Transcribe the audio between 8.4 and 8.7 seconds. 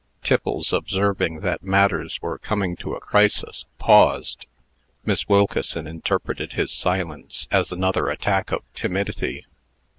of